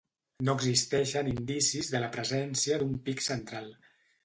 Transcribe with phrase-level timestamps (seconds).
[0.45, 3.71] No existeixen indicis de la presència d'un pic central.